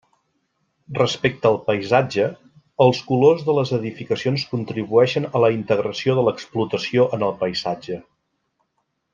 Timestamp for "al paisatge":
1.49-2.25